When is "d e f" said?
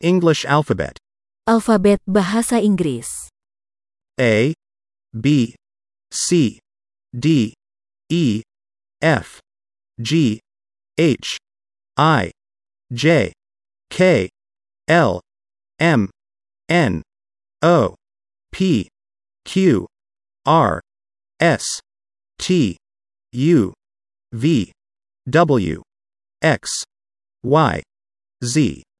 7.16-9.40